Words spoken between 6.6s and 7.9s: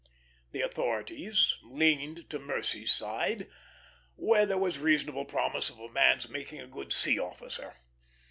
good sea officer.